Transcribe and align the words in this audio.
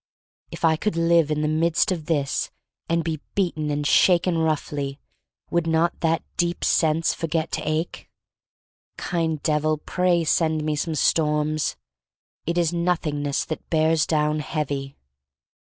If 0.49 0.65
I 0.65 0.77
could 0.77 0.95
live 0.95 1.29
in 1.29 1.43
the 1.43 1.47
midst 1.47 1.91
of 1.91 2.07
this 2.07 2.49
and 2.89 3.03
be 3.03 3.19
beaten 3.35 3.69
and 3.69 3.85
shaken 3.85 4.39
roughly, 4.39 4.99
would 5.51 5.67
not 5.67 5.99
that 5.99 6.23
deep 6.37 6.63
sense 6.63 7.13
for 7.13 7.27
get 7.27 7.51
to 7.51 7.69
ache? 7.69 8.09
Kind 8.97 9.43
Devil, 9.43 9.77
pray 9.77 10.23
send 10.23 10.63
me 10.63 10.75
some 10.75 10.95
storms. 10.95 11.75
It 12.47 12.57
is 12.57 12.73
Nothingness 12.73 13.45
that 13.45 13.69
bears 13.69 14.07
down 14.07 14.39
heavy. 14.39 14.97